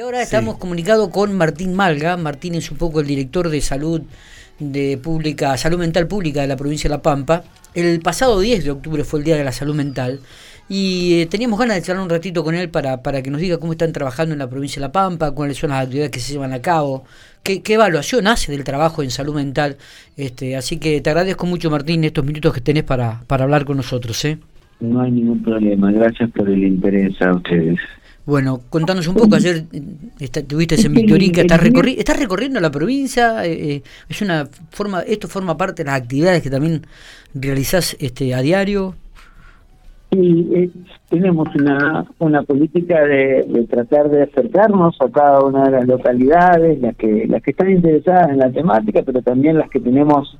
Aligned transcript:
Y 0.00 0.02
ahora 0.02 0.22
estamos 0.22 0.56
comunicados 0.56 1.10
con 1.10 1.36
Martín 1.36 1.74
Malga. 1.74 2.16
Martín 2.16 2.54
es 2.54 2.70
un 2.70 2.78
poco 2.78 3.00
el 3.00 3.06
director 3.06 3.50
de 3.50 3.60
salud 3.60 4.00
de 4.58 4.96
pública, 4.96 5.54
salud 5.58 5.78
mental 5.78 6.06
pública 6.06 6.40
de 6.40 6.46
la 6.46 6.56
provincia 6.56 6.88
de 6.88 6.96
La 6.96 7.02
Pampa. 7.02 7.44
El 7.74 8.00
pasado 8.00 8.40
10 8.40 8.64
de 8.64 8.70
octubre 8.70 9.04
fue 9.04 9.18
el 9.18 9.26
Día 9.26 9.36
de 9.36 9.44
la 9.44 9.52
Salud 9.52 9.74
Mental 9.74 10.20
y 10.70 11.20
eh, 11.20 11.26
teníamos 11.26 11.58
ganas 11.58 11.76
de 11.76 11.82
charlar 11.82 12.02
un 12.02 12.08
ratito 12.08 12.42
con 12.42 12.54
él 12.54 12.70
para, 12.70 13.02
para 13.02 13.20
que 13.20 13.30
nos 13.30 13.42
diga 13.42 13.58
cómo 13.58 13.72
están 13.72 13.92
trabajando 13.92 14.32
en 14.32 14.38
la 14.38 14.48
provincia 14.48 14.80
de 14.80 14.86
La 14.86 14.92
Pampa, 14.92 15.32
cuáles 15.32 15.58
son 15.58 15.68
las 15.68 15.82
actividades 15.82 16.12
que 16.12 16.20
se 16.20 16.32
llevan 16.32 16.54
a 16.54 16.62
cabo, 16.62 17.04
qué, 17.42 17.60
qué 17.60 17.74
evaluación 17.74 18.26
hace 18.26 18.50
del 18.52 18.64
trabajo 18.64 19.02
en 19.02 19.10
salud 19.10 19.34
mental. 19.34 19.76
Este, 20.16 20.56
así 20.56 20.78
que 20.78 21.02
te 21.02 21.10
agradezco 21.10 21.44
mucho, 21.44 21.70
Martín, 21.70 22.04
estos 22.04 22.24
minutos 22.24 22.54
que 22.54 22.62
tenés 22.62 22.84
para, 22.84 23.20
para 23.26 23.44
hablar 23.44 23.66
con 23.66 23.76
nosotros. 23.76 24.24
¿eh? 24.24 24.38
No 24.80 25.02
hay 25.02 25.10
ningún 25.10 25.42
problema, 25.42 25.92
gracias 25.92 26.30
por 26.30 26.48
el 26.48 26.64
interés 26.64 27.20
a 27.20 27.34
ustedes. 27.34 27.78
Bueno, 28.30 28.60
contanos 28.70 29.08
un 29.08 29.16
poco, 29.16 29.34
ayer 29.34 29.64
eh, 29.72 29.82
estuviste 30.20 30.76
en 30.86 30.94
Victorica, 30.94 31.40
estás, 31.40 31.60
recorri 31.60 31.96
estás 31.98 32.16
recorriendo 32.16 32.60
la 32.60 32.70
provincia, 32.70 33.44
eh, 33.44 33.72
eh, 33.72 33.82
es 34.08 34.22
una 34.22 34.46
forma, 34.70 35.00
esto 35.00 35.26
forma 35.26 35.56
parte 35.56 35.82
de 35.82 35.90
las 35.90 36.00
actividades 36.00 36.40
que 36.40 36.48
también 36.48 36.82
realizás 37.34 37.96
este, 37.98 38.32
a 38.32 38.40
diario. 38.40 38.94
Sí, 40.12 40.70
tenemos 41.08 41.48
una, 41.56 42.06
una 42.20 42.44
política 42.44 43.02
de, 43.02 43.46
de, 43.48 43.66
tratar 43.66 44.08
de 44.08 44.22
acercarnos 44.22 44.96
a 45.00 45.10
cada 45.10 45.42
una 45.42 45.64
de 45.64 45.70
las 45.72 45.88
localidades, 45.88 46.80
las 46.80 46.94
que, 46.94 47.26
las 47.26 47.42
que 47.42 47.50
están 47.50 47.72
interesadas 47.72 48.30
en 48.30 48.38
la 48.38 48.52
temática, 48.52 49.02
pero 49.04 49.22
también 49.22 49.58
las 49.58 49.68
que 49.70 49.80
tenemos 49.80 50.36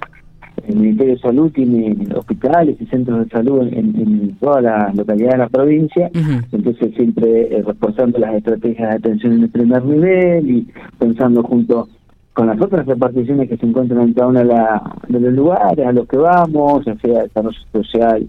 el 0.69 0.77
Ministerio 0.77 1.15
de 1.15 1.21
Salud 1.21 1.51
tiene 1.53 1.97
hospitales 2.15 2.77
y 2.81 2.87
centros 2.87 3.25
de 3.25 3.31
salud 3.31 3.63
en, 3.73 3.97
en 3.97 4.37
todas 4.41 4.63
las 4.63 4.95
localidades 4.95 5.35
de 5.35 5.39
la 5.39 5.49
provincia, 5.49 6.11
entonces 6.53 6.95
siempre 6.95 7.57
eh, 7.57 7.63
reforzando 7.67 8.19
las 8.19 8.35
estrategias 8.35 8.91
de 8.91 8.97
atención 8.97 9.33
en 9.35 9.43
el 9.43 9.51
primer 9.51 9.85
nivel 9.85 10.51
y 10.51 10.69
pensando 10.99 11.43
junto 11.43 11.89
con 12.33 12.47
las 12.47 12.61
otras 12.61 12.87
reparticiones 12.87 13.49
que 13.49 13.57
se 13.57 13.67
encuentran 13.67 14.03
en 14.03 14.15
cada 14.15 14.29
uno 14.29 14.41
de, 14.41 15.21
los 15.21 15.33
lugares 15.35 15.87
a 15.87 15.93
los 15.93 16.07
que 16.07 16.17
vamos, 16.17 16.85
ya 16.85 16.97
sea 16.97 17.23
desarrollo 17.25 17.59
social, 17.73 18.27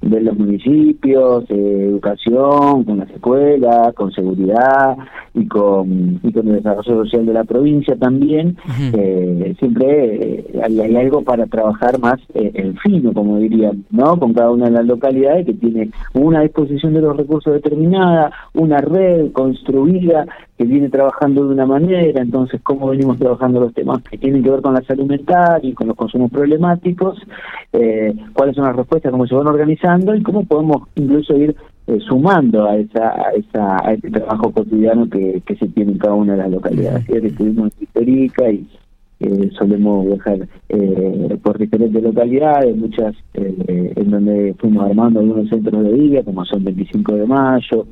de 0.00 0.20
los 0.20 0.36
municipios, 0.38 1.44
eh, 1.50 1.86
educación, 1.88 2.84
con 2.84 2.98
las 2.98 3.10
escuelas, 3.10 3.92
con 3.94 4.10
seguridad 4.12 4.96
y 5.34 5.46
con, 5.46 6.20
y 6.22 6.32
con 6.32 6.48
el 6.48 6.56
desarrollo 6.56 7.04
social 7.04 7.26
de 7.26 7.32
la 7.34 7.44
provincia 7.44 7.96
también. 7.96 8.56
eh, 8.94 9.54
siempre 9.58 10.38
eh, 10.38 10.60
hay, 10.64 10.80
hay, 10.80 10.96
algo 10.96 11.22
para 11.22 11.46
trabajar 11.46 11.98
más 11.98 12.18
eh, 12.34 12.50
en 12.54 12.76
fino, 12.78 13.12
como 13.12 13.36
diría, 13.38 13.72
¿no? 13.90 14.18
Con 14.18 14.32
cada 14.32 14.50
una 14.50 14.66
de 14.66 14.72
las 14.72 14.86
localidades 14.86 15.46
que 15.46 15.54
tiene 15.54 15.90
una 16.14 16.40
disposición 16.40 16.94
de 16.94 17.02
los 17.02 17.16
recursos 17.16 17.52
determinada, 17.52 18.32
una 18.54 18.78
red 18.78 19.32
construida 19.32 20.26
que 20.56 20.64
viene 20.64 20.90
trabajando 20.90 21.46
de 21.46 21.54
una 21.54 21.64
manera, 21.64 22.20
entonces 22.20 22.60
cómo 22.62 22.88
venimos 22.88 23.18
trabajando 23.18 23.60
los 23.60 23.72
temas 23.72 24.02
que 24.02 24.18
tienen 24.18 24.42
que 24.42 24.50
ver 24.50 24.60
con 24.60 24.74
la 24.74 24.82
salud 24.82 25.06
mental 25.06 25.60
y 25.62 25.72
con 25.72 25.88
los 25.88 25.96
consumos 25.96 26.30
problemáticos, 26.30 27.18
eh, 27.72 28.14
cuáles 28.34 28.56
son 28.56 28.66
las 28.66 28.76
respuestas, 28.76 29.10
cómo 29.10 29.26
se 29.26 29.34
van 29.34 29.46
organizando 29.46 29.89
y 29.98 30.22
cómo 30.22 30.44
podemos 30.44 30.88
incluso 30.94 31.36
ir 31.36 31.54
eh, 31.86 31.98
sumando 32.06 32.66
a 32.66 32.76
esa, 32.76 33.08
a 33.10 33.32
esa 33.32 33.88
a 33.88 33.92
ese 33.92 34.10
trabajo 34.10 34.52
cotidiano 34.52 35.08
que, 35.08 35.42
que 35.44 35.56
se 35.56 35.66
tiene 35.68 35.92
en 35.92 35.98
cada 35.98 36.14
una 36.14 36.32
de 36.32 36.38
las 36.38 36.50
localidades. 36.50 37.08
Estuvimos 37.08 37.72
en 37.76 37.82
Histórica 37.82 38.50
y 38.50 38.66
eh, 39.20 39.50
solemos 39.58 40.06
viajar 40.06 40.48
eh, 40.68 41.38
por 41.42 41.58
diferentes 41.58 42.02
localidades, 42.02 42.76
muchas 42.76 43.14
eh, 43.34 43.92
en 43.96 44.10
donde 44.10 44.54
fuimos 44.58 44.88
armando 44.88 45.20
algunos 45.20 45.48
centros 45.48 45.84
de 45.84 45.92
vida, 45.92 46.22
como 46.22 46.44
son 46.46 46.64
25 46.64 47.16
de 47.16 47.26
mayo, 47.26 47.86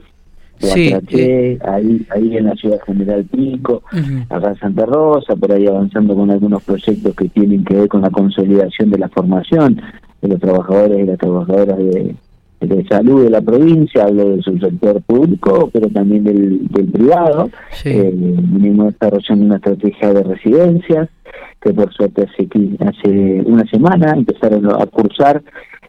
sí, 0.58 0.90
eh. 1.10 1.58
ahí, 1.62 2.06
ahí 2.10 2.36
en 2.36 2.46
la 2.46 2.54
ciudad 2.54 2.80
general 2.86 3.24
Pico, 3.24 3.82
acá 4.30 4.48
en 4.48 4.56
Santa 4.56 4.86
Rosa, 4.86 5.36
por 5.36 5.52
ahí 5.52 5.66
avanzando 5.66 6.14
con 6.14 6.30
algunos 6.30 6.62
proyectos 6.62 7.14
que 7.14 7.28
tienen 7.28 7.64
que 7.64 7.74
ver 7.74 7.88
con 7.88 8.02
la 8.02 8.10
consolidación 8.10 8.90
de 8.90 8.98
la 8.98 9.08
formación 9.08 9.80
de 10.20 10.28
los 10.28 10.40
trabajadores 10.40 10.98
y 10.98 11.06
las 11.06 11.18
trabajadoras 11.18 11.78
de, 11.78 12.14
de 12.60 12.84
salud 12.88 13.24
de 13.24 13.30
la 13.30 13.40
provincia, 13.40 14.04
hablo 14.04 14.30
del 14.30 14.42
subsector 14.42 15.00
público, 15.02 15.70
pero 15.72 15.88
también 15.88 16.24
del, 16.24 16.66
del 16.68 16.86
privado. 16.86 17.50
Sí. 17.72 17.90
Eh, 17.90 18.12
venimos 18.14 18.94
desarrollando 18.94 19.46
una 19.46 19.56
estrategia 19.56 20.12
de 20.12 20.22
residencias, 20.24 21.08
que 21.60 21.72
por 21.72 21.92
suerte 21.92 22.22
hace, 22.22 22.48
hace 22.80 23.42
una 23.44 23.64
semana 23.66 24.12
empezaron 24.16 24.66
a 24.70 24.86
cursar 24.86 25.42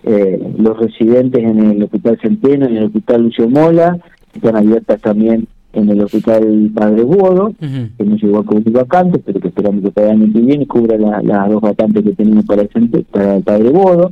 eh, 0.04 0.40
los 0.58 0.78
residentes 0.78 1.44
en 1.44 1.60
el 1.60 1.84
Hospital 1.84 2.20
Centeno, 2.22 2.66
en 2.66 2.78
el 2.78 2.86
Hospital 2.86 3.24
Lucio 3.24 3.50
Mola, 3.50 3.98
están 4.34 4.56
abiertas 4.56 5.02
también 5.02 5.48
en 5.74 5.90
el 5.90 6.02
Hospital 6.02 6.72
Padre 6.74 7.04
Bodo, 7.04 7.54
que 7.60 8.04
no 8.04 8.16
llegó 8.16 8.40
a 8.40 8.46
cubrir 8.46 8.72
vacantes, 8.72 9.22
pero 9.26 9.40
que 9.40 9.50
esperamos 9.50 9.84
que 9.84 9.92
para 9.92 10.08
el 10.08 10.22
año 10.22 10.34
que 10.34 10.40
viene 10.40 10.68
cubra 10.68 10.98
las 10.98 11.24
la 11.24 11.48
dos 11.48 11.62
vacantes 11.62 12.04
que 12.04 12.14
tenemos 12.14 12.46
para 12.46 12.64
el, 12.64 13.06
para 13.12 13.36
el 13.36 13.44
Padre 13.44 13.70
Bodo. 13.70 14.12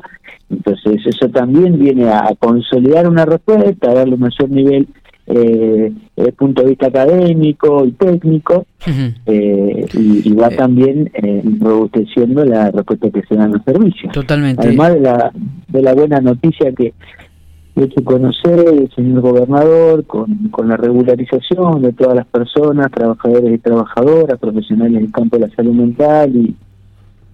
Entonces 0.49 1.01
eso 1.05 1.29
también 1.29 1.77
viene 1.77 2.09
a, 2.09 2.33
consolidar 2.39 3.09
una 3.09 3.25
respuesta, 3.25 3.91
a 3.91 3.93
darle 3.95 4.13
un 4.13 4.21
mayor 4.21 4.49
nivel 4.49 4.87
eh, 5.25 5.91
desde 6.15 6.29
el 6.29 6.35
punto 6.35 6.61
de 6.61 6.69
vista 6.69 6.87
académico 6.87 7.85
y 7.85 7.91
técnico, 7.91 8.65
eh, 9.25 9.85
y, 9.93 10.29
y, 10.29 10.33
va 10.33 10.49
también 10.49 11.11
eh, 11.15 11.43
robusteciendo 11.59 12.45
la 12.45 12.71
respuesta 12.71 13.09
que 13.09 13.23
se 13.23 13.35
dan 13.35 13.51
los 13.51 13.63
servicios. 13.63 14.13
Totalmente. 14.13 14.65
Además 14.65 14.93
de 14.93 14.99
la, 15.01 15.31
de 15.67 15.81
la 15.81 15.93
buena 15.93 16.21
noticia 16.21 16.71
que 16.71 16.93
hecho 17.83 18.03
conocer 18.03 18.59
el 18.67 18.89
señor 18.95 19.21
gobernador 19.21 20.05
con, 20.05 20.49
con 20.49 20.67
la 20.67 20.77
regularización 20.77 21.81
de 21.81 21.93
todas 21.93 22.15
las 22.15 22.27
personas, 22.27 22.91
trabajadores 22.91 23.53
y 23.53 23.57
trabajadoras, 23.57 24.39
profesionales 24.39 25.01
del 25.01 25.11
campo 25.11 25.37
de 25.37 25.47
la 25.47 25.55
salud 25.55 25.73
mental 25.73 26.35
y, 26.35 26.55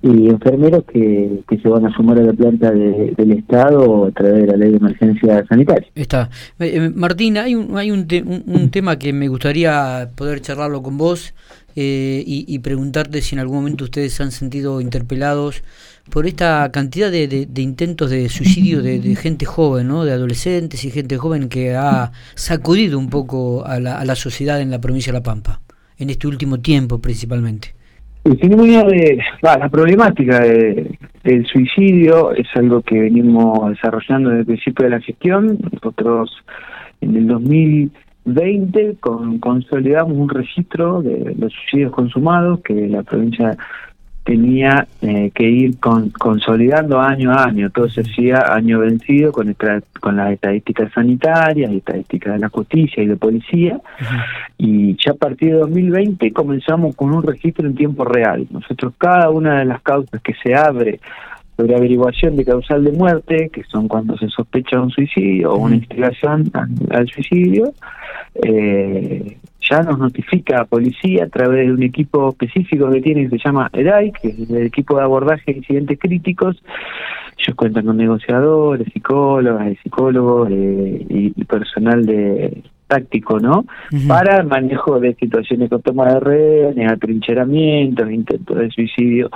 enfermeros 0.05 0.83
que, 0.83 1.43
que 1.47 1.57
se 1.59 1.69
van 1.69 1.85
a 1.85 1.95
sumar 1.95 2.17
a 2.17 2.23
la 2.23 2.33
planta 2.33 2.71
de, 2.71 3.13
del 3.15 3.31
Estado 3.31 4.07
a 4.07 4.11
través 4.11 4.41
de 4.41 4.47
la 4.47 4.57
ley 4.57 4.71
de 4.71 4.77
emergencia 4.77 5.45
sanitaria. 5.47 5.87
Está. 5.95 6.29
Eh, 6.59 6.91
Martín, 6.93 7.37
hay, 7.37 7.55
un, 7.55 7.77
hay 7.77 7.89
un, 7.89 8.05
un, 8.45 8.69
tema 8.69 8.99
que 8.99 9.13
me 9.13 9.29
gustaría 9.29 10.09
poder 10.17 10.41
charlarlo 10.41 10.83
con 10.83 10.97
vos 10.97 11.33
eh, 11.75 12.23
y, 12.25 12.59
preguntarte 12.59 13.21
si 13.21 13.35
en 13.35 13.39
algún 13.39 13.57
momento 13.57 13.83
ustedes 13.85 14.13
se 14.13 14.23
han 14.23 14.31
sentido 14.31 14.81
interpelados 14.81 15.63
por 16.11 16.27
esta 16.27 16.69
cantidad 16.71 17.11
de, 17.11 17.47
intentos 17.55 18.09
de 18.09 18.29
suicidio 18.29 18.81
de, 18.81 19.15
gente 19.15 19.45
joven, 19.45 19.87
¿no? 19.87 20.05
de 20.05 20.11
adolescentes 20.11 20.85
y 20.85 20.91
gente 20.91 21.17
joven 21.17 21.49
que 21.49 21.75
ha 21.75 22.11
sacudido 22.35 22.99
un 22.99 23.09
poco 23.09 23.65
a 23.65 23.79
la, 23.79 23.99
a 23.99 24.05
la 24.05 24.15
sociedad 24.15 24.61
en 24.61 24.71
la 24.71 24.79
provincia 24.79 25.11
de 25.11 25.19
La 25.19 25.23
Pampa, 25.23 25.61
en 25.97 26.09
este 26.09 26.27
último 26.27 26.59
tiempo 26.59 26.99
principalmente. 26.99 27.73
El 28.25 28.37
testimonio 28.37 28.85
de 28.85 29.19
bah, 29.41 29.57
la 29.57 29.67
problemática 29.67 30.39
de, 30.39 30.97
del 31.25 31.45
suicidio 31.45 32.31
es 32.33 32.47
algo 32.55 32.81
que 32.81 32.97
venimos 32.97 33.69
desarrollando 33.69 34.29
desde 34.29 34.41
el 34.41 34.45
principio 34.45 34.85
de 34.85 34.91
la 34.91 35.01
gestión. 35.01 35.59
Nosotros 35.73 36.31
en 37.01 37.17
el 37.17 37.27
2020 38.25 38.97
con, 38.99 39.39
consolidamos 39.39 40.17
un 40.17 40.29
registro 40.29 41.01
de 41.01 41.35
los 41.37 41.51
suicidios 41.53 41.91
consumados 41.91 42.61
que 42.61 42.87
la 42.87 43.03
provincia 43.03 43.57
tenía 44.23 44.87
eh, 45.01 45.31
que 45.35 45.43
ir 45.43 45.79
con, 45.79 46.09
consolidando 46.11 46.99
año 46.99 47.31
a 47.31 47.43
año, 47.43 47.69
todo 47.69 47.89
se 47.89 48.01
hacía 48.01 48.53
año 48.53 48.79
vencido 48.79 49.33
con, 49.33 49.53
con 49.99 50.15
las 50.15 50.31
estadísticas 50.31 50.91
sanitarias, 50.93 51.71
estadísticas 51.71 52.33
de 52.33 52.39
la 52.39 52.49
justicia 52.49 53.03
y 53.03 53.07
de 53.07 53.17
policía, 53.17 53.75
uh 53.75 54.03
-huh. 54.03 54.23
y 54.57 54.95
ya 55.03 55.11
a 55.11 55.15
partir 55.15 55.51
de 55.51 55.59
2020 55.59 56.31
comenzamos 56.31 56.95
con 56.95 57.13
un 57.13 57.23
registro 57.23 57.67
en 57.67 57.75
tiempo 57.75 58.05
real. 58.05 58.47
Nosotros 58.49 58.93
cada 58.97 59.29
una 59.29 59.59
de 59.59 59.65
las 59.65 59.81
causas 59.81 60.21
que 60.21 60.33
se 60.41 60.55
abre 60.55 61.01
sobre 61.55 61.75
averiguación 61.75 62.35
de 62.35 62.45
causal 62.45 62.83
de 62.83 62.91
muerte, 62.91 63.49
que 63.53 63.63
son 63.63 63.87
cuando 63.87 64.17
se 64.17 64.27
sospecha 64.29 64.81
un 64.81 64.89
suicidio 64.89 65.53
o 65.53 65.57
una 65.57 65.75
instigación 65.75 66.49
al, 66.53 66.69
al 66.91 67.07
suicidio, 67.07 67.73
eh, 68.35 69.37
ya 69.69 69.81
nos 69.81 69.97
notifica 69.97 70.61
a 70.61 70.65
policía 70.65 71.25
a 71.25 71.29
través 71.29 71.67
de 71.67 71.73
un 71.73 71.83
equipo 71.83 72.29
específico 72.29 72.89
que 72.89 73.01
tiene 73.01 73.29
que 73.29 73.37
se 73.37 73.43
llama 73.43 73.69
EDAI, 73.71 74.11
que 74.11 74.29
es 74.29 74.49
el 74.49 74.65
equipo 74.65 74.97
de 74.97 75.03
abordaje 75.03 75.51
de 75.51 75.59
incidentes 75.59 75.99
críticos. 75.99 76.61
Ellos 77.37 77.55
cuentan 77.55 77.85
con 77.85 77.97
negociadores, 77.97 78.87
psicólogas 78.91 79.71
y 79.71 79.75
psicólogos 79.77 80.49
eh, 80.51 81.05
y, 81.09 81.33
y, 81.35 81.43
personal 81.45 82.05
de 82.05 82.61
táctico, 82.87 83.39
¿no? 83.39 83.59
Uh 83.59 83.95
-huh. 83.95 84.07
Para 84.07 84.37
el 84.37 84.47
manejo 84.47 84.99
de 84.99 85.15
situaciones 85.15 85.69
con 85.69 85.81
toma 85.81 86.13
de 86.13 86.19
rehenes, 86.19 86.91
atrincheramientos, 86.91 88.11
intentos 88.11 88.57
de 88.57 88.69
suicidio 88.69 89.29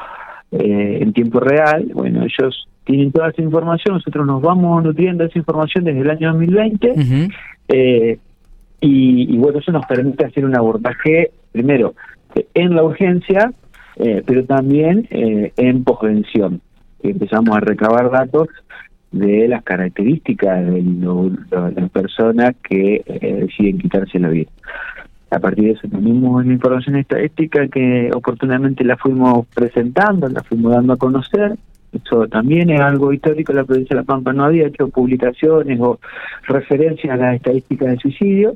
eh, 0.52 1.00
en 1.02 1.14
tiempo 1.14 1.40
real. 1.40 1.90
Bueno, 1.94 2.24
ellos 2.24 2.68
tienen 2.84 3.12
toda 3.12 3.30
esa 3.30 3.42
información, 3.42 3.96
nosotros 3.96 4.26
nos 4.26 4.42
vamos 4.42 4.84
nutriendo 4.84 5.26
esa 5.26 5.38
información 5.38 5.84
desde 5.84 6.02
el 6.02 6.10
año 6.10 6.32
2020. 6.34 6.92
Uh 6.92 6.96
-huh. 6.96 7.34
eh, 7.70 8.20
y, 8.80 9.34
y, 9.34 9.38
bueno, 9.38 9.60
eso 9.60 9.72
nos 9.72 9.86
permite 9.86 10.26
hacer 10.26 10.46
un 10.46 10.56
abordaje, 10.56 11.32
primero, 11.52 11.96
en 12.54 12.76
la 12.76 12.84
urgencia, 12.84 13.52
eh, 13.98 14.24
pero 14.26 14.46
también 14.46 15.08
eh, 15.10 15.52
en 15.58 15.84
posvención. 15.84 16.62
Empezamos 17.02 17.56
a 17.56 17.60
recabar 17.60 18.12
datos 18.12 18.48
de 19.12 19.48
las 19.48 19.64
características 19.64 20.66
de 20.66 20.82
lo, 20.82 21.32
lo, 21.50 21.72
las 21.72 21.90
personas 21.90 22.56
que 22.64 23.02
eh, 23.06 23.46
deciden 23.48 23.80
quitarse 23.80 24.20
la 24.20 24.30
vida. 24.30 24.52
A 25.30 25.40
partir 25.40 25.66
de 25.66 25.72
eso 25.72 25.88
tenemos 25.90 26.44
una 26.44 26.54
información 26.54 26.96
estadística 26.96 27.68
que 27.68 28.10
oportunamente 28.14 28.84
la 28.84 28.96
fuimos 28.96 29.46
presentando, 29.48 30.30
la 30.30 30.42
fuimos 30.44 30.72
dando 30.72 30.94
a 30.94 30.98
conocer. 30.98 31.58
Eso 31.92 32.28
también 32.28 32.70
es 32.70 32.80
algo 32.80 33.12
histórico. 33.12 33.52
La 33.52 33.66
provincia 33.66 33.96
de 33.96 34.02
La 34.02 34.06
Pampa 34.06 34.32
no 34.32 34.46
había 34.46 34.68
hecho 34.68 34.88
publicaciones 34.88 35.80
o 35.82 36.00
referencias 36.48 37.14
a 37.14 37.18
las 37.18 37.36
estadísticas 37.36 37.90
de 37.90 37.98
suicidio. 37.98 38.56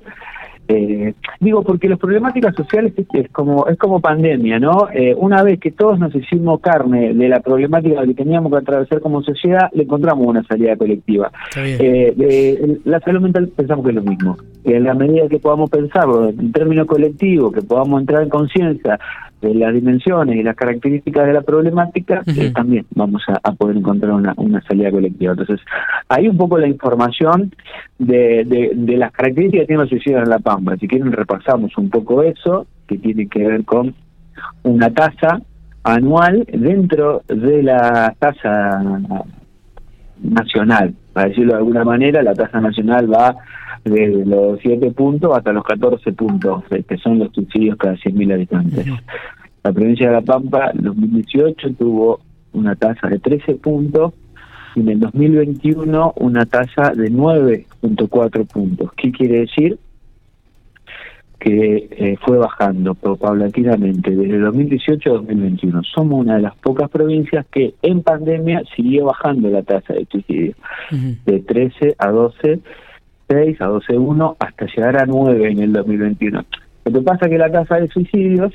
Eh, 0.72 1.14
digo, 1.40 1.64
porque 1.64 1.90
las 1.90 2.00
problemáticas 2.00 2.56
sociales 2.56 2.94
es 3.14 3.30
como 3.32 3.68
es 3.68 3.78
como 3.78 4.00
pandemia, 4.00 4.60
¿no? 4.60 4.88
Eh, 4.94 5.14
una 5.18 5.44
vez 5.44 5.60
que 5.60 5.72
todos 5.72 6.00
nos 6.00 6.16
hicimos 6.16 6.62
carne 6.62 7.14
de 7.14 7.28
la 7.28 7.42
problemática 7.42 8.06
que 8.06 8.14
teníamos 8.14 8.52
que 8.52 8.60
atravesar 8.60 9.02
como 9.02 9.22
sociedad, 9.22 9.70
le 9.74 9.84
encontramos 9.84 10.26
una 10.26 10.44
salida 10.44 10.78
colectiva. 10.78 11.32
Eh, 11.58 12.80
la 12.86 13.00
salud 13.02 13.22
mental 13.22 13.50
pensamos 13.56 13.84
que 13.84 13.90
es 13.90 13.96
lo 13.96 14.04
mismo. 14.04 14.38
En 14.64 14.84
la 14.84 14.94
medida 14.94 15.28
que 15.28 15.40
podamos 15.40 15.70
pensarlo 15.70 16.30
en 16.30 16.52
términos 16.52 16.88
colectivos, 16.88 17.54
que 17.54 17.62
podamos 17.62 18.00
entrar 18.00 18.24
en 18.24 18.30
conciencia 18.30 19.00
de 19.42 19.56
las 19.56 19.74
dimensiones 19.74 20.36
y 20.38 20.44
las 20.44 20.56
características 20.56 21.26
de 21.26 21.34
la 21.34 21.42
problemática, 21.42 22.22
eh, 22.28 22.52
también 22.54 22.86
vamos 22.92 23.24
a, 23.28 23.52
poder 23.54 23.78
encontrar 23.78 24.12
una, 24.12 24.34
una, 24.38 24.62
salida 24.62 24.92
colectiva. 24.92 25.32
Entonces, 25.32 25.60
hay 26.10 26.28
un 26.28 26.38
poco 26.38 26.58
la 26.58 26.68
información 26.68 27.54
de, 27.98 28.44
de, 28.76 28.98
las 28.98 29.12
características 29.12 29.64
que 29.64 29.68
tiene 29.68 29.82
los 29.82 29.90
suicidios 29.90 30.24
en 30.24 30.30
La 30.30 30.40
Pampa. 30.40 30.78
Si 30.78 30.88
quieren, 30.88 31.12
repasamos 31.12 31.76
un 31.78 31.90
poco 31.90 32.22
eso, 32.24 32.68
que 32.88 32.98
tiene 32.98 33.28
que 33.28 33.44
ver 33.48 33.66
con 33.66 33.96
una 34.64 34.90
tasa 34.92 35.42
anual 35.84 36.46
dentro 36.52 37.24
de 37.28 37.64
la 37.64 38.16
tasa 38.20 38.82
nacional. 40.22 40.94
Para 41.14 41.30
decirlo 41.30 41.54
de 41.54 41.60
alguna 41.60 41.84
manera, 41.84 42.22
la 42.22 42.34
tasa 42.34 42.62
nacional 42.62 43.12
va 43.12 43.36
desde 43.84 44.26
los 44.26 44.60
7 44.62 44.92
puntos 44.92 45.36
hasta 45.36 45.52
los 45.52 45.64
14 45.64 46.12
puntos, 46.14 46.64
eh, 46.72 46.84
que 46.88 46.98
son 46.98 47.20
los 47.20 47.32
suicidios 47.34 47.78
cada 47.78 47.96
100.000 47.96 48.34
habitantes. 48.34 48.86
La 49.64 49.72
provincia 49.72 50.08
de 50.08 50.14
La 50.14 50.22
Pampa 50.22 50.72
en 50.74 50.84
2018 50.84 51.74
tuvo 51.74 52.22
una 52.54 52.76
tasa 52.76 53.08
de 53.08 53.20
13 53.20 53.56
puntos 53.56 54.14
y 54.76 54.82
en 54.82 54.90
el 54.90 55.00
2021 55.00 56.14
una 56.18 56.46
tasa 56.46 56.94
de 56.96 57.12
9.4 57.12 58.48
puntos. 58.48 58.92
¿Qué 58.94 59.12
quiere 59.12 59.42
decir? 59.42 59.78
que 61.42 61.88
eh, 61.90 62.18
fue 62.24 62.38
bajando 62.38 62.94
paulatinamente 62.94 64.12
desde 64.12 64.38
2018 64.38 65.10
a 65.10 65.14
2021. 65.14 65.82
Somos 65.84 66.20
una 66.20 66.36
de 66.36 66.44
las 66.44 66.56
pocas 66.58 66.88
provincias 66.88 67.48
que 67.52 67.74
en 67.82 68.04
pandemia 68.04 68.62
siguió 68.76 69.06
bajando 69.06 69.50
la 69.50 69.64
tasa 69.64 69.96
de 69.96 70.06
suicidio 70.06 70.54
de 71.26 71.40
13 71.40 71.96
a 71.98 72.12
12 72.12 72.60
6 73.32 73.62
a 73.62 73.68
12.1 73.68 74.36
hasta 74.40 74.66
llegar 74.66 74.98
a 74.98 75.06
9 75.06 75.52
en 75.52 75.60
el 75.60 75.74
2021. 75.74 76.46
Lo 76.84 76.92
que 76.92 77.02
pasa 77.02 77.26
es 77.26 77.32
que 77.32 77.38
la 77.38 77.52
tasa 77.52 77.76
de 77.76 77.88
suicidios 77.88 78.54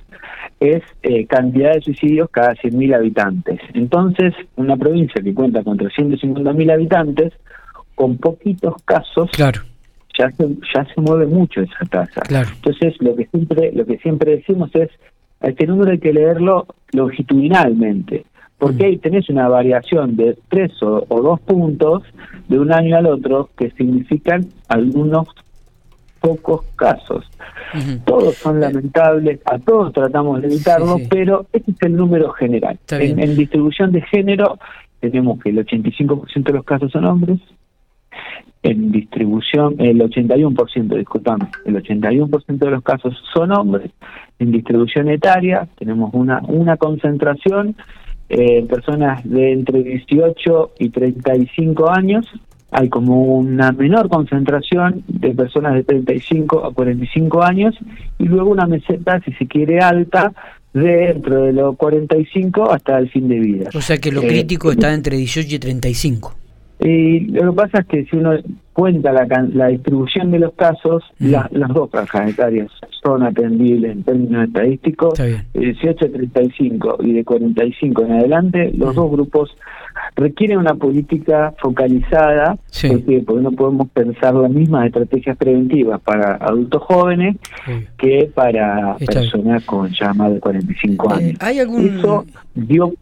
es 0.61 0.83
eh, 1.03 1.27
cantidad 1.27 1.75
de 1.75 1.81
suicidios 1.81 2.29
cada 2.31 2.55
100.000 2.55 2.95
habitantes. 2.95 3.61
Entonces, 3.75 4.35
una 4.57 4.77
provincia 4.77 5.23
que 5.23 5.33
cuenta 5.33 5.63
con 5.63 5.79
350.000 5.79 6.73
habitantes, 6.73 7.33
con 7.95 8.19
poquitos 8.19 8.75
casos, 8.85 9.31
claro. 9.31 9.63
ya 10.19 10.31
se, 10.33 10.47
ya 10.75 10.85
se 10.93 11.01
mueve 11.01 11.27
mucho 11.27 11.63
esa 11.63 11.85
tasa. 11.89 12.21
Claro. 12.23 12.49
Entonces, 12.57 12.95
lo 13.01 13.15
que 13.15 13.27
siempre 13.27 13.73
lo 13.73 13.87
que 13.87 13.99
siempre 13.99 14.37
decimos 14.37 14.71
es, 14.75 14.91
a 15.41 15.49
este 15.49 15.67
número 15.67 15.93
hay 15.93 15.99
que 15.99 16.13
leerlo 16.13 16.67
longitudinalmente 16.93 18.25
porque 18.59 18.85
mm. 18.85 18.87
ahí 18.87 18.97
tenés 18.99 19.29
una 19.29 19.49
variación 19.49 20.17
de 20.17 20.37
tres 20.49 20.73
o, 20.83 21.05
dos 21.09 21.41
puntos 21.41 22.03
de 22.49 22.59
un 22.59 22.73
año 22.73 22.97
al 22.97 23.07
otro 23.07 23.51
que 23.57 23.71
significan 23.73 24.47
algunos 24.69 25.29
pocos 26.21 26.65
casos. 26.77 27.31
Todos 28.05 28.37
son 28.37 28.61
lamentables, 28.61 29.41
a 29.45 29.59
todos 29.59 29.93
tratamos 29.93 30.41
de 30.41 30.49
evitarlo, 30.49 30.97
pero 31.11 31.47
este 31.53 31.73
es 31.73 31.83
el 31.83 31.97
número 31.97 32.31
general. 32.33 32.79
En, 32.91 33.37
distribución 33.37 33.93
de 33.93 34.01
género 34.03 34.59
tenemos 35.01 35.41
que 35.43 35.51
el 35.51 35.65
85% 35.65 36.45
de 36.45 36.53
los 36.53 36.65
casos 36.65 36.91
son 36.91 37.05
hombres, 37.05 37.39
en 38.63 38.91
distribución, 38.91 39.77
el 39.79 40.01
81%, 40.01 40.97
disculpame, 40.97 41.49
el 41.67 41.77
81% 41.77 42.59
de 42.59 42.71
los 42.71 42.83
casos 42.83 43.17
son 43.33 43.53
hombres, 43.53 43.91
en 44.39 44.51
distribución 44.51 45.09
etaria 45.09 45.69
tenemos 45.79 46.13
una, 46.15 46.41
una 46.49 46.77
concentración 46.77 47.77
eh, 48.29 48.63
personas 48.69 49.23
de 49.25 49.53
entre 49.53 49.83
18 49.83 50.73
y 50.79 50.91
35 50.91 51.91
años, 51.91 52.27
hay 52.71 52.89
como 52.89 53.23
una 53.23 53.73
menor 53.73 54.09
concentración 54.09 55.05
de 55.07 55.35
personas 55.35 55.75
de 55.75 55.85
35 55.85 56.67
a 56.67 56.75
45 56.75 57.43
años 57.43 57.75
y 58.19 58.25
luego 58.25 58.51
una 58.51 58.67
meseta, 58.67 59.21
si 59.21 59.33
se 59.33 59.47
quiere, 59.47 59.79
alta 59.79 60.33
dentro 60.73 61.45
de 61.45 61.53
los 61.53 61.77
45 61.77 62.71
hasta 62.71 62.99
el 62.99 63.09
fin 63.11 63.29
de 63.29 63.39
vida. 63.39 63.71
O 63.75 63.81
sea 63.81 63.99
que 63.99 64.13
lo 64.13 64.23
eh, 64.23 64.29
crítico 64.29 64.71
está 64.71 64.93
entre 64.93 65.17
18 65.17 65.55
y 65.55 65.59
35. 65.59 66.35
Y 66.81 67.21
lo 67.31 67.53
que 67.53 67.57
pasa 67.57 67.79
es 67.81 67.87
que 67.87 68.05
si 68.05 68.17
uno 68.17 68.33
cuenta 68.73 69.11
la, 69.11 69.27
la 69.55 69.69
distribución 69.69 70.31
de 70.31 70.41
los 70.41 70.53
casos, 70.53 71.03
las 71.19 71.51
dos 71.73 71.91
franjas 71.91 72.31
etarias 72.31 72.71
son 73.03 73.23
atendibles 73.23 73.93
en 73.93 74.03
términos 74.03 74.49
estadísticos, 74.49 75.19
de 75.19 75.43
18 75.55 76.05
a 76.05 76.09
35 76.09 76.99
y 77.01 77.13
de 77.15 77.25
45 77.25 78.03
en 78.03 78.13
adelante, 78.13 78.73
los 78.77 78.95
dos 78.95 79.11
grupos 79.11 79.57
requieren 80.15 80.59
una 80.59 80.75
política 80.75 81.55
focalizada, 81.59 82.59
porque, 82.89 83.25
no 83.27 83.53
podemos 83.53 83.89
pensar 83.91 84.35
las 84.35 84.51
mismas 84.51 84.87
estrategias 84.87 85.37
preventivas 85.37 86.01
para 86.03 86.35
adultos 86.37 86.83
jóvenes 86.83 87.37
que 87.97 88.31
para 88.35 88.97
personas 88.99 89.65
con 89.65 89.91
ya 89.93 90.13
más 90.13 90.33
de 90.35 90.41
45 90.41 91.11
eh, 91.11 91.15
años. 91.15 91.39
¿Hay 91.41 91.61
algún... 91.61 91.99
Eso 91.99 92.27
dio 92.55 92.93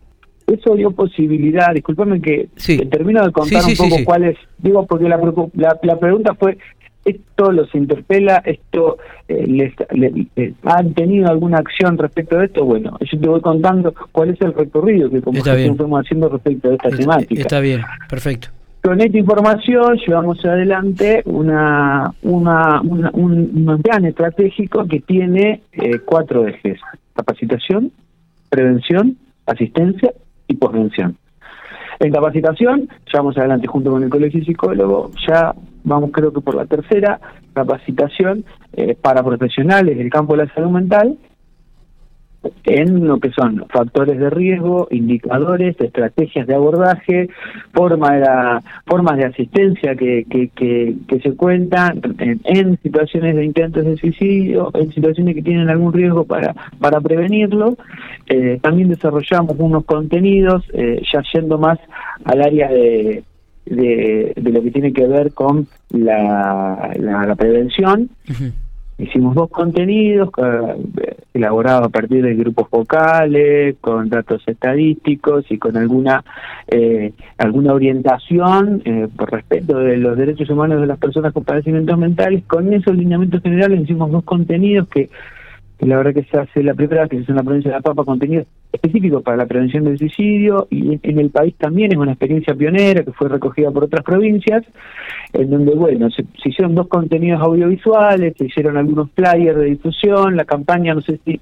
eso 0.47 0.75
dio 0.75 0.91
posibilidad, 0.91 1.73
discúlpame 1.73 2.21
que 2.21 2.49
termino 2.91 3.25
de 3.25 3.33
contar 3.33 3.65
un 3.65 3.77
poco 3.77 3.97
cuál 4.05 4.25
es, 4.25 4.37
digo 4.59 4.87
porque 4.87 5.09
la, 5.09 5.19
la, 5.83 5.99
pregunta 5.99 6.35
fue, 6.35 6.59
¿esto 7.05 7.53
los 7.53 7.75
interpela? 7.75 8.43
¿Esto 8.45 8.99
eh, 9.29 9.47
les, 9.47 9.73
han 10.65 10.95
tenido 10.95 11.29
alguna 11.29 11.59
acción 11.59 11.97
respecto 11.97 12.39
de 12.39 12.47
esto? 12.47 12.65
Bueno, 12.65 12.99
yo 13.01 13.19
te 13.19 13.29
voy 13.29 13.41
contando 13.41 13.95
cuál 14.13 14.31
es 14.31 14.41
el 14.43 14.53
recorrido 14.53 15.11
que 15.11 15.23
como 15.23 15.39
estamos 15.39 16.05
haciendo 16.05 16.29
respecto 16.29 16.71
a 16.71 16.75
esta 16.75 16.91
temática. 16.91 17.41
Está 17.41 17.61
bien, 17.61 17.83
perfecto. 18.09 18.49
Con 18.83 19.01
esta 19.01 19.17
información 19.17 19.97
llevamos 20.07 20.45
adelante 20.45 21.23
una, 21.25 22.13
una, 22.21 22.83
un, 22.83 23.81
plan 23.83 24.05
estratégico 24.05 24.87
que 24.87 25.01
tiene 25.01 25.63
eh, 25.73 26.01
cuatro 26.05 26.47
ejes. 26.47 26.79
Capacitación, 27.15 27.93
prevención, 28.51 29.17
asistencia 29.47 30.13
y 30.47 30.55
posvención. 30.55 31.17
En 32.01 32.13
capacitación, 32.13 32.89
llevamos 33.13 33.39
adelante 33.39 33.67
junto 33.67 33.91
con 33.91 34.03
el 34.03 34.11
Colegio 34.11 34.45
Psicólogo, 34.45 35.11
ya 35.29 35.55
vamos 35.85 36.11
creo 36.13 36.33
que 36.33 36.41
por 36.41 36.55
la 36.55 36.67
tercera 36.67 37.21
capacitación 37.53 38.45
eh, 38.73 38.97
para 39.01 39.23
profesionales 39.23 39.97
del 39.97 40.11
campo 40.11 40.37
de 40.37 40.45
la 40.45 40.55
salud 40.55 40.71
mental 40.71 41.17
en 42.65 43.07
lo 43.07 43.19
que 43.19 43.31
son 43.31 43.65
factores 43.69 44.19
de 44.19 44.31
riesgo, 44.31 44.89
indicadores, 44.91 45.81
estrategias 45.81 46.47
de 46.47 46.55
abordaje, 46.55 47.29
forma 47.73 48.15
de 48.15 48.21
la, 48.21 48.63
formas 48.87 49.17
de 49.19 49.27
asistencia 49.27 49.95
que, 49.95 50.25
que, 50.29 50.51
que, 50.55 51.21
se 51.21 51.35
cuentan 51.35 52.01
en, 52.45 52.79
situaciones 52.83 53.37
de 53.37 53.45
intentos 53.45 53.85
de 53.85 53.97
suicidio, 53.97 54.71
en 54.75 54.93
situaciones 54.93 55.35
que 55.35 55.43
tienen 55.43 55.71
algún 55.71 55.93
riesgo 55.93 56.25
para, 56.25 56.55
para 56.79 57.01
prevenirlo. 57.01 57.77
Eh, 58.27 58.59
también 58.63 58.89
desarrollamos 58.89 59.57
unos 59.59 59.85
contenidos, 59.85 60.65
eh, 60.73 61.03
ya 61.13 61.23
yendo 61.33 61.59
más 61.59 61.79
al 62.25 62.43
área 62.43 62.69
de, 62.69 63.25
de, 63.67 64.33
lo 64.37 64.63
que 64.63 64.71
tiene 64.71 64.93
que 64.93 65.07
ver 65.07 65.33
con 65.33 65.67
la, 65.91 66.93
la, 66.99 67.35
prevención. 67.35 68.11
Hicimos 68.97 69.35
dos 69.35 69.51
contenidos 69.51 70.31
eh, 70.37 71.17
elaborados 71.35 71.87
a 71.87 71.89
partir 71.89 72.23
de 72.23 72.35
grupos 72.37 72.69
focales, 72.69 73.75
con 73.81 74.09
datos 74.09 74.43
estadísticos 74.47 75.45
y 75.51 75.59
con 75.59 75.77
alguna 75.77 76.25
eh, 76.69 77.13
alguna 77.37 77.75
orientación 77.75 78.83
eh, 78.85 79.09
por 79.17 79.33
respecto 79.33 79.79
de 79.79 79.97
los 79.97 80.17
derechos 80.17 80.49
humanos 80.49 80.81
de 80.81 80.87
las 80.87 80.99
personas 80.99 81.33
con 81.33 81.43
padecimientos 81.43 81.99
mentales. 81.99 82.45
Con 82.47 82.73
esos 82.73 82.95
lineamientos 82.95 83.43
generales 83.43 83.81
hicimos 83.81 84.13
dos 84.13 84.23
contenidos 84.23 84.87
que 84.89 85.11
la 85.85 85.97
verdad 85.97 86.15
que 86.15 86.25
se 86.25 86.39
hace 86.39 86.63
la 86.63 86.75
primera 86.75 87.03
vez 87.03 87.11
que 87.11 87.17
se 87.17 87.23
hace 87.23 87.33
en 87.33 87.37
la 87.37 87.43
provincia 87.43 87.71
de 87.71 87.77
La 87.77 87.83
Pampa 87.83 88.05
contenido 88.05 88.45
específico 88.73 89.21
para 89.21 89.37
la 89.37 89.47
prevención 89.47 89.85
del 89.85 89.99
suicidio 89.99 90.67
y 90.71 90.99
en 91.03 91.19
el 91.19 91.31
país 91.31 91.55
también 91.57 91.93
es 91.93 91.99
una 91.99 92.13
experiencia 92.13 92.55
pionera 92.55 93.05
que 93.05 93.13
fue 93.13 93.29
recogida 93.29 93.71
por 93.71 93.85
otras 93.85 94.05
provincias 94.05 94.65
en 95.33 95.51
donde 95.51 95.75
bueno 95.75 96.11
se, 96.11 96.25
hicieron 96.45 96.75
dos 96.75 96.89
contenidos 96.89 97.41
audiovisuales 97.41 98.35
se 98.37 98.47
hicieron 98.47 98.77
algunos 98.77 99.11
flyers 99.13 99.59
de 99.59 99.67
difusión 99.67 100.37
la 100.37 100.45
campaña 100.45 100.95
no 100.95 101.01
sé 101.01 101.21
si 101.25 101.41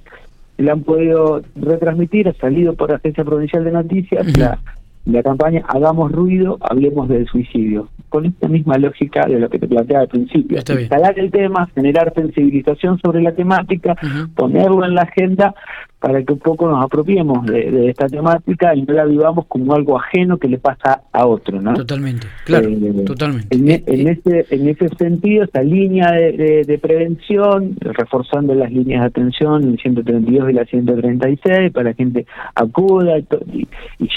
la 0.59 0.73
han 0.73 0.83
podido 0.83 1.43
retransmitir 1.57 2.29
ha 2.29 2.35
salido 2.35 2.75
por 2.75 2.91
la 2.91 2.97
agencia 2.97 3.25
provincial 3.25 3.65
de 3.65 3.73
noticias 3.73 4.39
la 4.39 4.59
la 5.05 5.23
campaña 5.23 5.65
Hagamos 5.67 6.13
ruido, 6.13 6.59
hablemos 6.61 7.09
del 7.09 7.27
suicidio, 7.27 7.89
con 8.13 8.27
esta 8.27 8.47
misma 8.47 8.77
lógica 8.77 9.25
de 9.27 9.41
lo 9.41 9.49
que 9.49 9.59
te 9.59 9.67
planteaba 9.67 10.03
al 10.03 10.09
principio. 10.09 10.59
Instalar 10.59 11.19
el 11.19 11.31
tema, 11.31 11.67
generar 11.75 12.13
sensibilización 12.15 12.99
sobre 12.99 13.23
la 13.23 13.33
temática, 13.33 13.97
ponerlo 14.37 14.85
en 14.85 14.95
la 14.95 15.03
agenda 15.03 15.55
para 16.03 16.21
que 16.25 16.33
un 16.33 16.41
poco 16.41 16.69
nos 16.69 16.85
apropiemos 16.85 17.47
de, 17.47 17.89
esta 17.89 18.09
temática 18.09 18.75
y 18.75 18.83
no 18.83 18.93
la 18.93 19.05
vivamos 19.05 19.47
como 19.47 19.73
algo 19.73 19.99
ajeno 19.99 20.37
que 20.37 20.49
le 20.49 20.59
pasa 20.59 21.03
a 21.13 21.27
otro, 21.27 21.63
¿no? 21.63 21.75
Totalmente, 21.75 22.27
claro, 22.45 22.69
eh, 22.69 23.05
totalmente. 23.07 23.57
En, 23.57 23.71
e, 23.71 23.85
en, 23.87 24.09
ese, 24.09 24.47
en 24.51 24.69
ese 24.69 24.89
sentido, 24.97 25.45
esta 25.45 25.63
línea 25.63 26.11
de, 26.11 26.79
prevención, 26.83 27.77
reforzando 27.81 28.53
las 28.53 28.73
líneas 28.73 29.03
de 29.03 29.07
atención, 29.07 29.63
el 29.63 29.79
132 29.79 30.51
y 30.51 30.53
la 30.53 30.65
136, 30.65 31.71
para 31.71 31.71
que 31.71 31.91
la 31.91 31.95
gente 31.95 32.27
acuda 32.57 33.19
y, 33.19 33.69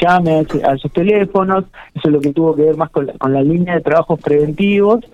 llame 0.01 0.43
a, 0.63 0.73
esos 0.73 0.91
teléfonos, 0.91 1.65
eso 1.93 2.07
es 2.07 2.13
lo 2.13 2.19
que 2.19 2.33
tuvo 2.33 2.55
que 2.55 2.63
ver 2.63 2.77
más 2.77 2.89
con 2.89 3.05
la, 3.05 3.13
con 3.13 3.31
la 3.31 3.43
línea 3.43 3.75
de 3.75 3.81
trabajos 3.85 4.19
preventivos, 4.19 5.05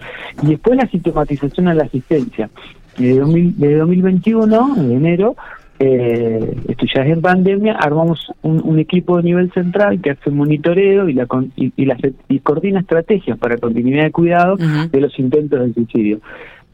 y 0.41 0.47
después 0.47 0.77
la 0.77 0.87
sistematización 0.87 1.67
a 1.67 1.75
la 1.75 1.83
asistencia. 1.83 2.49
Desde, 2.97 3.75
2021, 3.77 4.75
en 4.77 4.91
enero, 4.91 5.35
eh, 5.79 6.55
esto 6.67 6.85
ya 6.93 7.03
es 7.03 7.13
en 7.13 7.21
pandemia, 7.21 7.73
armamos 7.73 8.31
un, 8.41 8.79
equipo 8.79 9.17
de 9.17 9.23
nivel 9.23 9.51
central 9.51 9.99
que 10.01 10.11
hace 10.11 10.29
monitoreo 10.29 11.09
y, 11.09 11.13
la, 11.13 11.27
y, 11.55 11.73
y, 11.75 12.39
coordina 12.39 12.81
estrategias 12.81 13.37
para 13.37 13.57
continuidad 13.57 14.03
de 14.03 14.11
cuidado 14.11 14.57
de 14.57 15.01
los 15.01 15.17
intentos 15.17 15.59
de 15.59 15.73
suicidio. 15.73 16.19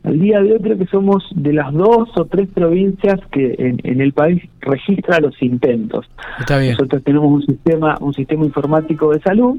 Al 0.04 0.20
día 0.20 0.42
de 0.42 0.54
hoy 0.54 0.60
creo 0.60 0.78
que 0.78 0.86
somos 0.86 1.24
de 1.36 1.54
las 1.54 1.74
dos 1.74 2.10
o 2.16 2.26
tres 2.26 2.48
provincias 2.54 3.20
que 3.32 3.56
en, 3.84 4.02
el 4.02 4.14
país 4.14 4.42
registra 4.62 5.20
los 5.20 5.42
intentos. 5.42 6.10
Nosotros 6.50 7.04
tenemos 7.04 7.32
un 7.32 7.46
sistema, 7.46 7.98
un 8.00 8.14
sistema 8.14 8.46
informático 8.46 9.14
de 9.14 9.20
salud 9.20 9.58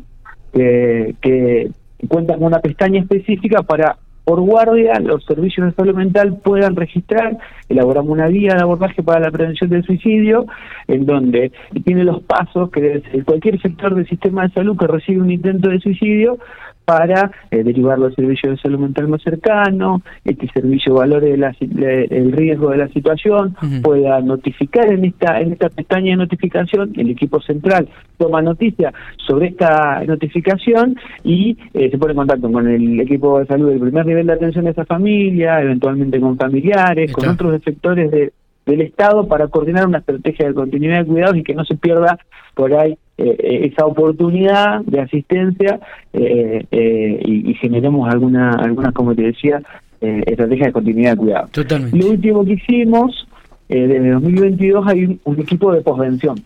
que, 0.53 1.15
que 1.21 1.71
cuenta 2.07 2.35
con 2.35 2.45
una 2.45 2.61
pestaña 2.61 3.01
específica 3.01 3.63
para 3.63 3.97
por 4.29 4.43
guardia 4.43 5.01
los 5.01 5.25
servicios 5.25 5.67
de 5.67 5.73
salud 5.73 5.95
mental 5.95 6.39
puedan 6.45 6.77
registrar, 6.77 7.39
elaboramos 7.67 8.11
una 8.11 8.29
guía 8.29 8.53
de 8.55 8.61
abordaje 8.61 9.03
para 9.03 9.21
la 9.21 9.31
prevención 9.31 9.71
del 9.71 9.85
suicidio, 9.85 10.45
en 10.87 11.07
donde 11.07 11.51
tiene 11.87 12.05
los 12.05 12.23
pasos 12.25 12.71
que 12.71 13.03
cualquier 13.25 13.59
sector 13.63 13.95
del 13.95 14.07
sistema 14.07 14.43
de 14.43 14.53
salud 14.53 14.77
que 14.77 14.87
recibe 14.87 15.23
un 15.23 15.31
intento 15.31 15.71
de 15.71 15.81
suicidio 15.81 16.37
para 16.89 17.31
eh, 17.51 17.63
derivarlo 17.63 18.07
al 18.07 18.15
servicio 18.15 18.51
de 18.51 18.57
salud 18.57 18.79
mental 18.79 19.09
más 19.09 19.21
cercano, 19.23 20.01
este 20.25 20.49
servicio 20.49 20.95
valore 20.95 21.35
el 21.35 22.33
riesgo 22.33 22.71
de 22.71 22.79
la 22.79 22.89
situación, 22.89 23.55
pueda 23.83 24.23
notificar 24.23 24.91
en 24.91 25.05
esta 25.05 25.39
en 25.39 25.53
esta 25.53 25.69
pestaña 25.69 26.13
de 26.13 26.17
notificación, 26.17 26.95
el 26.97 27.11
equipo 27.11 27.43
central 27.43 27.91
toma 28.17 28.41
noticia 28.41 28.95
sobre 29.19 29.49
esta 29.49 30.03
notificación 30.07 30.97
y 31.25 31.59
eh, 31.75 31.91
se 31.91 31.99
pone 31.99 32.13
en 32.13 32.17
contacto 32.17 32.51
con 32.51 32.67
el 32.67 32.99
equipo 33.01 33.39
de 33.39 33.45
salud 33.45 33.69
del 33.69 33.81
primer 33.81 34.07
nivel 34.07 34.27
de 34.27 34.33
atención 34.33 34.65
de 34.65 34.71
esa 34.71 34.87
familia, 34.87 35.61
eventualmente 35.61 36.19
con 36.19 36.39
familiares, 36.39 37.13
con 37.13 37.29
otros 37.29 37.61
sectores 37.63 38.11
de, 38.11 38.33
del 38.65 38.81
Estado 38.81 39.29
para 39.29 39.49
coordinar 39.49 39.87
una 39.87 39.99
estrategia 39.99 40.49
de 40.49 40.55
continuidad 40.55 41.01
de 41.01 41.05
cuidados 41.05 41.37
y 41.37 41.43
que 41.43 41.55
no 41.55 41.67
se 41.67 41.77
pierda 41.77 42.19
por 42.55 42.73
ahí 42.73 42.97
eh, 43.21 43.37
eh, 43.37 43.71
esa 43.73 43.85
oportunidad 43.85 44.81
de 44.83 45.01
asistencia 45.01 45.81
eh, 46.13 46.65
y, 46.71 47.53
generemos 47.55 48.09
alguna, 48.09 48.53
alguna 48.53 48.93
como 48.93 49.13
te 49.13 49.23
decía, 49.23 49.61
estrategia 50.01 50.67
de 50.67 50.73
continuidad 50.73 51.11
de 51.13 51.17
cuidado. 51.17 51.49
Totalmente. 51.51 51.99
Lo 51.99 52.11
último 52.11 52.45
que 52.45 52.53
hicimos, 52.53 53.27
desde 53.69 54.11
2022 54.11 54.87
hay 54.87 55.19
un, 55.25 55.41
equipo 55.41 55.73
de 55.73 55.81
posvención. 55.81 56.37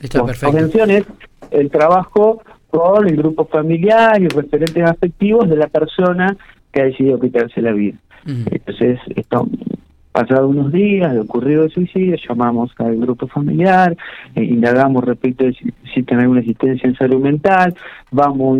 Está 0.00 0.24
perfecto. 0.24 0.46
Posvención 0.46 0.90
es 0.90 1.04
el 1.50 1.70
trabajo 1.70 2.42
con 2.70 3.06
el 3.06 3.16
grupo 3.16 3.44
familiar 3.44 4.20
y 4.22 4.28
referentes 4.28 4.82
afectivos 4.82 5.46
de 5.50 5.56
la 5.56 5.66
persona 5.66 6.34
que 6.72 6.80
ha 6.80 6.84
decidido 6.86 7.20
quitarse 7.20 7.60
la 7.60 7.72
vida. 7.72 7.98
Entonces, 8.24 8.98
esto 9.14 9.46
Pasados 10.12 10.50
unos 10.50 10.70
días 10.70 11.14
de 11.14 11.20
ocurrido 11.20 11.64
el 11.64 11.70
suicidio, 11.70 12.16
llamamos 12.28 12.70
al 12.76 12.96
grupo 12.96 13.26
familiar, 13.28 13.96
eh, 14.34 14.44
indagamos 14.44 15.04
respecto 15.04 15.44
de 15.44 15.54
si 15.54 15.72
existe 15.84 16.14
alguna 16.14 16.40
asistencia 16.40 16.86
en 16.86 16.94
salud 16.96 17.22
mental, 17.22 17.74
vamos 18.10 18.58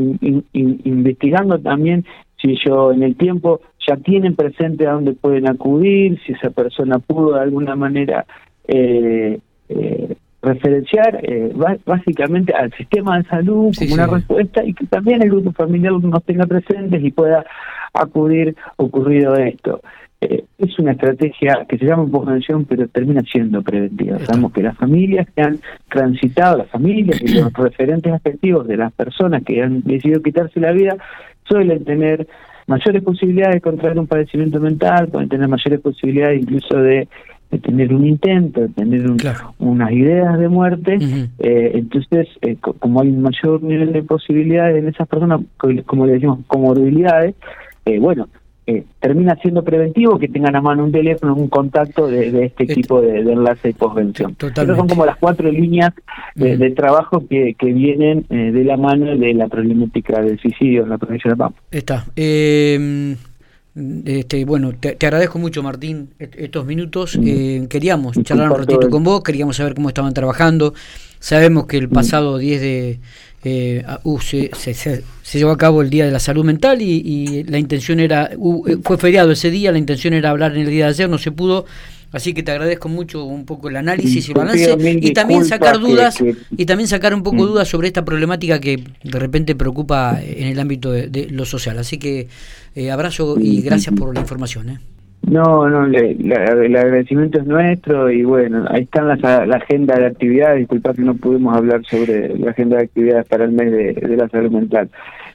investigando 0.54 1.58
también 1.58 2.06
si 2.40 2.52
ellos 2.52 2.94
en 2.94 3.02
el 3.02 3.16
tiempo 3.16 3.60
ya 3.86 3.96
tienen 3.96 4.34
presente 4.34 4.86
a 4.86 4.92
dónde 4.92 5.12
pueden 5.12 5.46
acudir, 5.46 6.18
si 6.24 6.32
esa 6.32 6.48
persona 6.48 6.98
pudo 6.98 7.34
de 7.34 7.42
alguna 7.42 7.76
manera 7.76 8.24
eh, 8.66 9.38
eh, 9.68 10.16
referenciar 10.40 11.20
básicamente 11.84 12.54
al 12.54 12.72
sistema 12.72 13.18
de 13.18 13.24
salud 13.24 13.74
como 13.78 13.94
una 13.94 14.06
respuesta 14.06 14.64
y 14.64 14.72
que 14.72 14.86
también 14.86 15.22
el 15.22 15.30
grupo 15.30 15.52
familiar 15.52 15.92
nos 15.92 16.24
tenga 16.24 16.46
presentes 16.46 17.04
y 17.04 17.10
pueda 17.10 17.44
acudir 17.92 18.56
ocurrido 18.78 19.34
esto. 19.36 19.82
Eh, 20.22 20.44
es 20.56 20.78
una 20.78 20.92
estrategia 20.92 21.66
que 21.68 21.76
se 21.78 21.84
llama 21.84 22.06
posvención, 22.06 22.64
pero 22.64 22.86
termina 22.86 23.22
siendo 23.22 23.60
preventiva. 23.60 24.20
Sabemos 24.20 24.52
que 24.52 24.62
las 24.62 24.76
familias 24.76 25.26
que 25.34 25.42
han 25.42 25.58
transitado, 25.88 26.58
las 26.58 26.68
familias 26.68 27.20
y 27.20 27.40
los 27.40 27.52
referentes 27.54 28.12
afectivos 28.12 28.68
de 28.68 28.76
las 28.76 28.92
personas 28.92 29.42
que 29.42 29.60
han 29.60 29.82
decidido 29.82 30.22
quitarse 30.22 30.60
la 30.60 30.70
vida, 30.70 30.96
suelen 31.42 31.82
tener 31.82 32.28
mayores 32.68 33.02
posibilidades 33.02 33.56
de 33.56 33.60
contraer 33.62 33.98
un 33.98 34.06
padecimiento 34.06 34.60
mental, 34.60 35.08
pueden 35.08 35.28
tener 35.28 35.48
mayores 35.48 35.80
posibilidades 35.80 36.40
incluso 36.40 36.76
de, 36.78 37.08
tener 37.60 37.92
un 37.92 38.06
intento, 38.06 38.60
de 38.60 38.68
tener 38.68 39.04
unas 39.58 39.90
ideas 39.90 40.38
de 40.38 40.48
muerte. 40.48 40.98
Eh, 41.40 41.72
entonces, 41.74 42.28
eh, 42.42 42.56
como 42.60 43.00
hay 43.00 43.08
un 43.08 43.22
mayor 43.22 43.60
nivel 43.60 43.92
de 43.92 44.04
posibilidades 44.04 44.76
en 44.78 44.88
esas 44.88 45.08
personas, 45.08 45.40
como 45.86 46.06
le 46.06 46.12
decimos, 46.12 46.38
comorbilidades, 46.46 47.34
eh, 47.84 47.98
bueno, 47.98 48.28
eh, 48.66 48.84
termina 49.00 49.36
siendo 49.36 49.64
preventivo 49.64 50.18
que 50.18 50.28
tengan 50.28 50.54
a 50.54 50.60
mano 50.60 50.84
un 50.84 50.92
teléfono, 50.92 51.34
un 51.34 51.48
contacto 51.48 52.06
de, 52.06 52.28
este 52.44 52.62
este 52.62 52.74
tipo 52.74 53.00
de, 53.00 53.20
enlace 53.20 53.68
de 53.68 53.74
posvención. 53.74 54.36
Esas 54.38 54.76
son 54.76 54.88
como 54.88 55.04
las 55.04 55.16
cuatro 55.16 55.50
líneas 55.50 55.92
de, 56.34 56.70
trabajo 56.70 57.24
que, 57.28 57.54
vienen 57.60 58.24
eh, 58.30 58.52
de 58.52 58.64
la 58.64 58.76
mano 58.76 59.16
de 59.16 59.34
la 59.34 59.48
problemática 59.48 60.20
del 60.22 60.38
suicidio 60.38 60.84
en 60.84 60.90
la 60.90 60.98
provincia 60.98 61.30
de 61.30 61.36
Pampa. 61.36 61.60
Está. 61.70 62.04
Eh, 62.14 63.16
este, 63.74 64.44
bueno, 64.44 64.72
te, 64.78 64.90
agradezco 64.90 65.38
mucho, 65.38 65.62
Martín, 65.62 66.10
estos 66.18 66.66
minutos. 66.66 67.18
Eh, 67.22 67.66
queríamos 67.70 68.22
charlar 68.22 68.50
un 68.52 68.58
ratito 68.58 68.90
con 68.90 69.02
vos, 69.02 69.22
queríamos 69.22 69.56
saber 69.56 69.74
cómo 69.74 69.88
estaban 69.88 70.12
trabajando. 70.12 70.74
Sabemos 71.18 71.66
que 71.66 71.78
el 71.78 71.88
pasado 71.88 72.36
10 72.36 72.60
de 72.60 73.00
eh, 73.44 73.84
uh, 74.04 74.20
se, 74.20 74.50
se, 74.54 75.02
llevó 75.32 75.50
a 75.50 75.58
cabo 75.58 75.82
el 75.82 75.90
Día 75.90 76.04
de 76.04 76.12
la 76.12 76.20
Salud 76.20 76.44
Mental 76.44 76.80
y, 76.80 77.42
la 77.44 77.58
intención 77.58 77.98
era, 77.98 78.30
uh, 78.36 78.68
eh, 78.68 78.78
fue 78.82 78.98
feriado 78.98 79.32
ese 79.32 79.50
día, 79.50 79.72
la 79.72 79.78
intención 79.78 80.14
era 80.14 80.30
hablar 80.30 80.52
en 80.54 80.62
el 80.62 80.70
día 80.70 80.84
de 80.84 80.90
ayer, 80.90 81.10
no 81.10 81.18
se 81.18 81.32
pudo, 81.32 81.64
así 82.12 82.34
que 82.34 82.44
te 82.44 82.52
agradezco 82.52 82.88
mucho 82.88 83.24
un 83.24 83.44
poco 83.44 83.68
el 83.68 83.76
análisis 83.76 84.28
y 84.28 84.30
el 84.30 84.36
balance 84.36 84.76
y 84.80 85.12
también 85.12 85.44
sacar 85.44 85.80
dudas 85.80 86.18
y 86.56 86.66
también 86.66 86.86
sacar 86.86 87.14
un 87.14 87.24
poco 87.24 87.36
mm. 87.36 87.46
dudas 87.48 87.68
sobre 87.68 87.88
esta 87.88 88.04
problemática 88.04 88.60
que 88.60 88.84
de 89.02 89.18
repente 89.18 89.56
preocupa 89.56 90.20
en 90.22 90.46
el 90.46 90.60
ámbito 90.60 90.92
de, 90.92 91.28
lo 91.30 91.44
social. 91.44 91.78
Así 91.78 91.98
que 91.98 92.28
eh, 92.76 92.90
abrazo 92.90 93.36
y 93.40 93.62
gracias 93.62 93.94
por 93.94 94.14
la 94.14 94.20
información. 94.20 94.68
¿eh? 94.68 94.78
No, 95.28 95.68
no, 95.68 95.86
el 95.86 96.76
agradecimiento 96.76 97.38
es 97.38 97.46
nuestro 97.46 98.10
y 98.10 98.24
bueno, 98.24 98.66
ahí 98.68 98.82
están 98.82 99.06
las, 99.06 99.20
la 99.20 99.56
agenda 99.56 99.96
de 99.96 100.06
actividades, 100.06 100.58
disculpa 100.58 100.92
que 100.94 101.02
no 101.02 101.14
pudimos 101.14 101.56
hablar 101.56 101.80
sobre 101.88 102.36
la 102.36 102.50
agenda 102.50 102.78
de 102.78 102.84
actividades 102.84 103.26
para 103.28 103.44
el 103.44 103.52
mes 103.52 103.70
de, 103.70 104.16
la 104.16 104.28
salud 104.28 104.50
mental. 104.50 104.90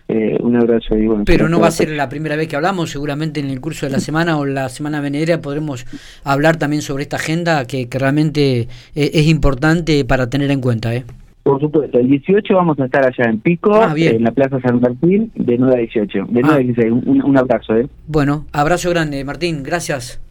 Eh, 0.09 0.37
un 0.41 0.55
abrazo 0.55 0.97
y 0.97 1.07
bueno. 1.07 1.23
Pero 1.25 1.49
no 1.49 1.59
va 1.59 1.67
a 1.67 1.71
ser 1.71 1.89
la 1.89 2.09
primera 2.09 2.35
vez 2.35 2.47
que 2.47 2.55
hablamos, 2.55 2.91
seguramente 2.91 3.39
en 3.39 3.49
el 3.49 3.61
curso 3.61 3.85
de 3.85 3.93
la 3.93 3.99
semana 3.99 4.37
o 4.37 4.45
la 4.45 4.69
semana 4.69 5.01
venidera 5.01 5.41
podremos 5.41 5.85
hablar 6.23 6.57
también 6.57 6.81
sobre 6.81 7.03
esta 7.03 7.15
agenda 7.15 7.65
que, 7.65 7.89
que 7.89 7.99
realmente 7.99 8.61
es, 8.61 8.69
es 8.93 9.27
importante 9.27 10.03
para 10.05 10.29
tener 10.29 10.51
en 10.51 10.61
cuenta. 10.61 10.93
¿eh? 10.95 11.03
Por 11.47 11.61
supuesto, 11.61 11.97
el 11.97 12.09
18 12.09 12.55
vamos 12.55 12.77
a 12.77 12.85
estar 12.85 13.05
allá 13.05 13.29
en 13.29 13.39
Pico, 13.39 13.73
ah, 13.73 13.93
en 13.95 14.21
la 14.21 14.31
Plaza 14.31 14.59
San 14.59 14.81
Martín, 14.81 15.31
de 15.33 15.57
9 15.57 15.75
a 15.75 15.79
18, 15.79 16.25
de 16.27 16.41
9 16.41 16.53
a 16.53 16.57
16. 16.57 16.91
Ah. 16.91 16.93
Un, 17.05 17.23
un 17.23 17.37
abrazo, 17.37 17.77
¿eh? 17.77 17.87
Bueno, 18.05 18.45
abrazo 18.51 18.89
grande, 18.89 19.23
Martín, 19.23 19.63
gracias. 19.63 20.21